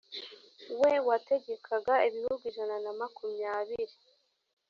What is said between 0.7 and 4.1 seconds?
we wategekaga ibihugu ijana na makumyabiri